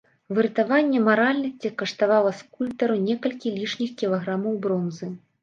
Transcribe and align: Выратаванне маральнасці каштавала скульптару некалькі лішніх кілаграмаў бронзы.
Выратаванне 0.35 1.01
маральнасці 1.07 1.71
каштавала 1.81 2.31
скульптару 2.39 2.95
некалькі 3.11 3.55
лішніх 3.59 3.95
кілаграмаў 4.03 4.59
бронзы. 4.67 5.13